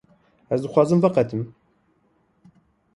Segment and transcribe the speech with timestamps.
[0.53, 1.43] Ez dixwazim veqetim.